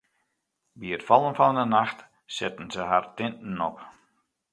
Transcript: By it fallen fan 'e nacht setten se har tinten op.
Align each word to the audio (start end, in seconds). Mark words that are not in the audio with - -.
By 0.81 0.87
it 0.95 1.07
fallen 1.07 1.35
fan 1.39 1.59
'e 1.61 1.65
nacht 1.73 1.99
setten 2.37 2.67
se 2.73 2.81
har 2.89 3.05
tinten 3.17 3.57
op. 3.67 3.77